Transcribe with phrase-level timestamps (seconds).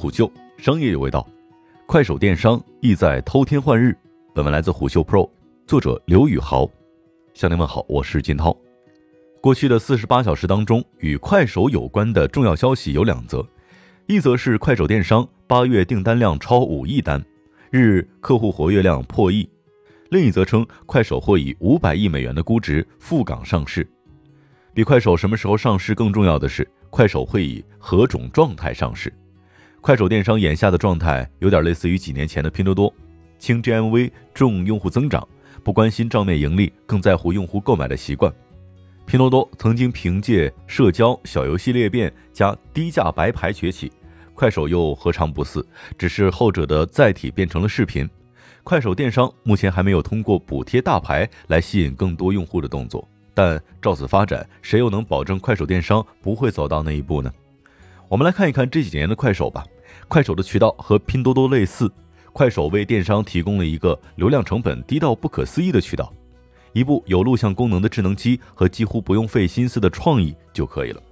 [0.00, 1.28] 虎嗅商业有味道，
[1.84, 3.94] 快手电商意在偷天换日。
[4.34, 5.28] 本文来自虎嗅 Pro，
[5.66, 6.66] 作者刘宇豪。
[7.34, 8.56] 向您问好，我是金涛。
[9.42, 13.46] 过去的四十八小时当中，与快手有关的重要消息有两则，
[14.06, 17.22] 一则是快手电商八月订单量超五亿单，
[17.70, 19.46] 日客户活跃量破亿；
[20.08, 23.86] 另一则称快手或以五百亿美元的估值赴港上市。
[24.72, 26.66] 比快手什么时候上市更重要的是。
[26.88, 29.12] 快手会以何种状态上市？
[29.80, 32.92] 快手电商眼下的状态有点类似于几年前的拼多多，
[33.38, 35.26] 轻 GMV 重用户增长，
[35.64, 38.30] 不关心账面盈利，更在乎用户购买的习惯。
[39.06, 43.90] 拼多多曾经凭借社交小游戏裂变加低价白牌崛起，
[44.34, 45.66] 快手又何尝不似？
[45.96, 48.08] 只是后者的载体变成了视频。
[48.62, 53.08] 快手电商目前还没有通过补贴大牌来吸引更多用户的动作。
[53.32, 57.32] 但照此发展，谁又能保证快手电商不会走到那一步呢？
[58.08, 59.64] 我们来看一看这几年的快手吧。
[60.08, 61.90] 快手的渠道和拼多多类似，
[62.32, 66.12] 快手为电商提供了一个流量成本低到不可思议的渠道，
[66.72, 71.02] 一部有录像功能的智能机和几乎不用费心思的创意就可以了。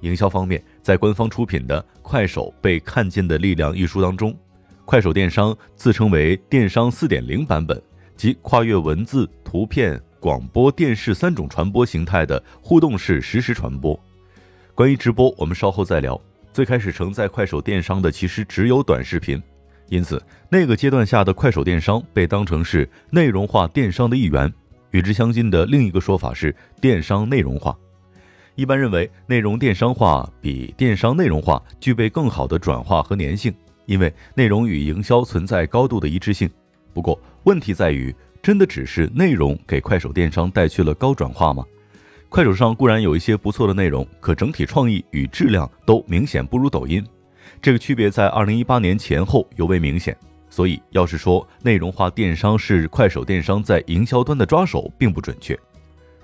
[0.00, 4.36] 营销方面，在官方出品的《快手被看见的力量》一书当中，
[4.84, 7.80] 快手电商自称为电商四点零版本，
[8.16, 10.00] 即跨越文字、图片。
[10.18, 13.96] 广播电视三种传播形态的互动式实时传播。
[14.74, 16.20] 关于直播，我们稍后再聊。
[16.56, 19.38] 最开始承载快手电商的其实只有短视频，
[19.90, 20.18] 因此
[20.48, 24.50] 那个阶段下的快手电商被当成是内容化电商的一员。
[24.90, 27.76] 与之相近的另一个说法是电商内容化。
[28.54, 33.54] 一般认为，内容电商化比电商内容化具备更好的转化和粘性，
[33.84, 36.48] 因为内容与营销存在高度的一致性。
[36.94, 38.16] 不过，问题在于。
[38.42, 41.64] 真的只是内容给快手电商带去了高转化吗？
[42.28, 47.04] 快手上固然有一些不错的内容，可整体创意与质量都明显不如抖音。
[47.62, 50.16] 这个区别在二零一八年前后尤为明显。
[50.48, 55.54] 所以，要是说内容化电商是快手电商在营销端的抓手，并不准确。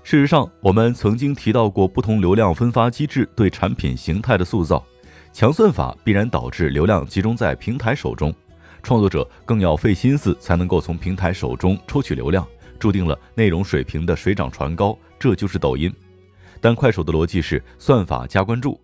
[0.01, 4.83] 事实上，我们曾经提到过不同流量分发机制对产品形态的塑造，
[5.31, 8.33] 强算法必然导致流量集中在平台手中。
[8.81, 12.47] 创作者更要费心思才能够从平台手中抽取流量，
[12.79, 14.97] 注定了内容水平的水涨船高。
[15.23, 15.89] 这就是抖音。
[16.59, 18.77] 但快手的逻辑是算法加关注，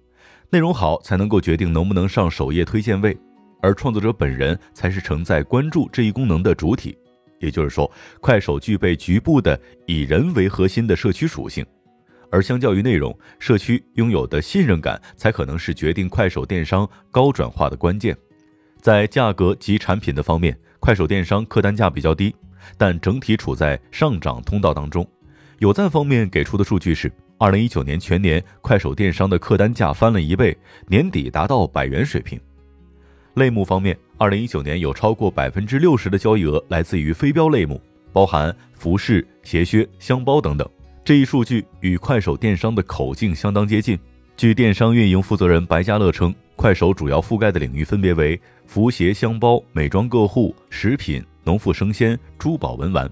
[0.50, 3.17] 内容好才能够决定能不能上首页推荐位，
[3.61, 6.97] 而创作者本人才是承载关注这一功能的主体。
[7.39, 7.91] 也就是说，
[8.22, 11.66] 快手具备局部的以人为核心的社区属性，
[12.31, 18.16] 而相较于内容，社区拥有的信任感才可能是决定快手电商高转化的关键。
[18.79, 22.33] 在价格及产品的方面，快手电商客单价比较低，
[22.77, 25.06] 但整体处在上涨通道当中。
[25.59, 32.40] 有赞方面给出的数据是，二零一九年全年快手电商的客单价翻了一倍，年底达到百元水平。
[33.34, 37.80] 类目方面，二零一九年有超过百分之六十的交易额来自于非标类目，
[38.14, 40.66] 包含服饰、鞋靴、箱包等等。
[41.03, 44.00] 这一数据与快手电商的口径相当接近。
[44.38, 46.34] 据电商运营负责人白家乐称。
[46.56, 53.09] 快手主要覆盖的领域分别为服鞋、箱包、美妆个护、食品、农副生鲜、珠宝文玩，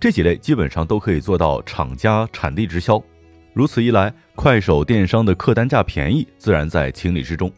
[0.00, 3.02] 这几类基本上都可以做到厂家产地直销。
[3.52, 7.50] 如此一来，快手电商的客单价便宜，自然在情理之中。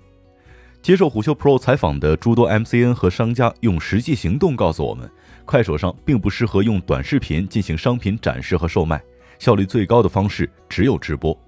[0.80, 5.10] 接受虎嗅 Pro 采访的诸多 MCN 和商家用实际行动告诉我们，
[5.44, 8.98] 快手上并不适合用短视频进行商品展示和售卖，
[9.38, 11.38] 效率最高的方式只有直播。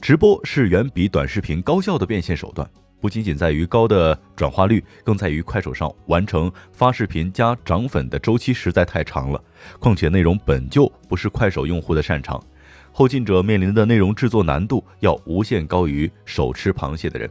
[0.00, 2.68] 直播是远比短视频高效的变现手段。
[3.02, 9.42] 不仅仅在于高的转化率，更在于快手上完成发视频加涨粉的周期实在太长了。
[9.80, 12.40] 况且内容本就不是快手用户的擅长，
[12.92, 17.28] 后进者面临的内容制作难度要无限高于手吃螃蟹的人。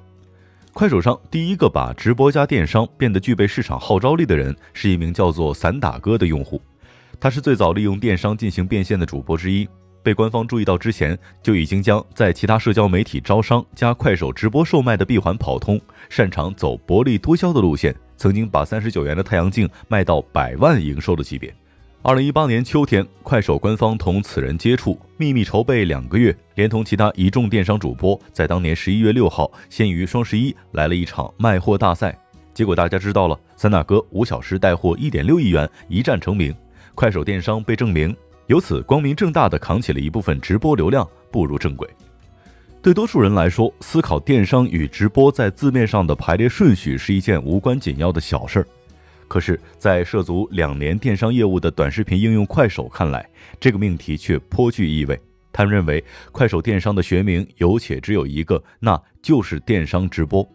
[0.73, 6.61] 快手上第一个把直播加电商变得具备市场号召力的人，是一名叫做散打哥的用户，
[7.17, 9.65] 他是最早利用电商进行变现的主播之一。
[10.03, 15.79] 被官方注意到之前，就已经将在其他社交媒体招商加快手直播售卖的闭环跑通，
[16.09, 21.53] 擅长走薄利多销的路线，曾经把三十九元的太阳镜卖到百万营收的级别。
[22.03, 32.17] 二零一八年秋天，快手官方同此人接触，秘密筹备两个月，连同其他一众电商主播，在当年十一月六号，先于双十一来了一场卖货大赛。
[32.55, 36.51] 结果大家知道了，三大哥五小时带货一点六亿元，一战成名，
[36.95, 38.15] 快手电商被证明。
[38.51, 41.89] 由此光明正大地扛起了一部分直播流量，步入正轨。
[42.81, 48.67] 对多数人来说，思考电商与直播在字面上的排列顺序是一件无关紧要的小事儿。
[49.29, 53.25] 可是，在涉足两年电商业务的短视频应用快手看来，
[53.57, 55.17] 这个命题却颇具意味。
[55.53, 56.03] 他们认为，
[56.33, 60.45] 快手电商的学名有且只有一个，那就是电商直播。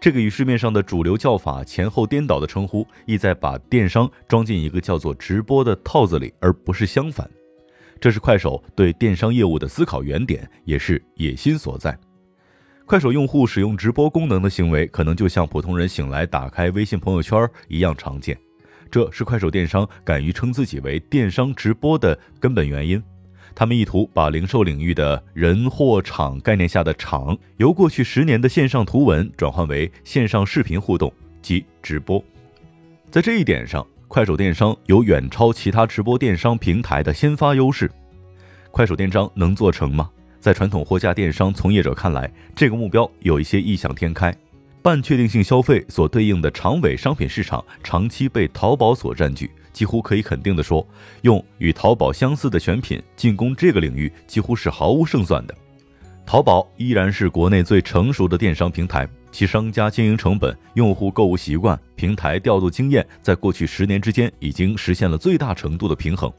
[0.00, 7.28] 这个与市面上的主流叫法前后颠倒的称呼，意在把电商装进一个叫做直播的套子里，而不是相反。
[8.00, 11.96] 这是快手对电商业务的思考原点，也是野心所在。
[12.86, 18.36] 快手用户使用直播功能的行为，可能就像普通人醒来打开微信朋友圈一样常见。
[18.90, 23.00] 这是快手电商敢于称自己为电商直播的根本原因。
[23.54, 31.12] 他们意图把零售领域的人、货、场概念下的场，由过去十年的线上图文转换为线上视频互动
[31.42, 32.24] 及直播。
[33.10, 37.88] 在这一点上，快手电商有远超其他直播电商平台的先发优势。
[38.72, 40.10] 快手电商能做成吗？
[40.40, 44.34] 在传统货架电商从业者看来，这个目标有一些异想天开。
[44.82, 50.84] 半确定性消费所对应的长尾商品市场长期被淘宝所占据，几乎可以肯定的说，
[51.22, 55.54] 用与淘宝相似的选品进攻这个领域几乎是毫无胜算的。
[56.26, 66.32] 淘宝依然是国内最成熟的电商平台，其商家经营成本、用户购物习惯、平台调度经验，在过去十年之间已经实现了最大程度的平衡。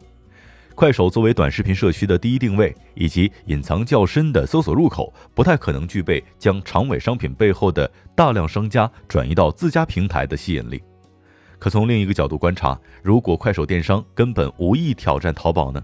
[0.73, 10.81] 快手作为短视频社区的第一定位，以及隐藏较深的搜索入口，不太可能具备将长尾商品背后的大量商家转移到自家平台的吸引力。
[11.59, 15.83] 可从另一个角度观察，如果快手电商根本无意挑战淘宝呢？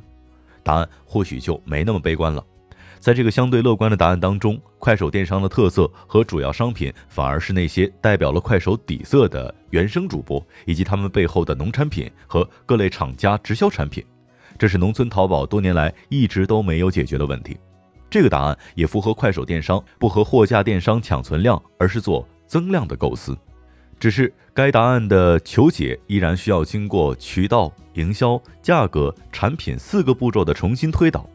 [0.63, 2.43] 答案或许就没那么悲观了。
[2.99, 14.03] 在这个相对乐观的答案当中，快手电商的特色和主要商品，反而是那些代表了快手底色的原生主播，以及他们背后的农产品和各类厂家直销产品。
[14.57, 17.57] 这是农村淘宝多年来一直都没有解决的问题，
[18.09, 23.37] 这个答案也符合快手电商不和货架电商抢存量，而是做增量的构思。
[23.99, 31.27] 只是该答案的求解依然需要经过渠道、营销、价格、产品四个步骤的重新推导。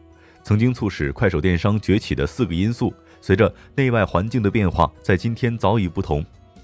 [0.43, 6.23] 曾经促使快手电商崛起的四个因素，随着内外环境的变化，在今天早已不同。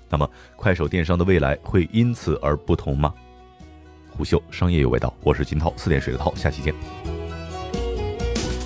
[0.10, 3.14] 那么，快手电商的未来会因此而不同吗？
[4.10, 6.74] 虎嗅商业有味道，我是金涛，四点水的涛，下期见。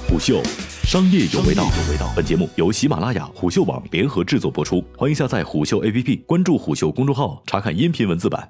[0.08, 0.42] 虎嗅
[0.84, 1.68] 商业有味道，
[2.16, 8.50] 本节目由喜马拉雅、虎嗅网联合制作播出，欢迎下载虎嗅 APP，关注虎嗅公众号，查看音频文字版。